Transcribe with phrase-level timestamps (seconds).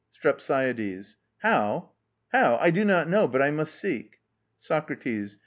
[0.09, 1.17] STREPSIADES.
[1.43, 1.91] How?
[2.29, 2.57] how?
[2.59, 4.19] I don't know, I must think.
[4.57, 5.37] SOCRATES.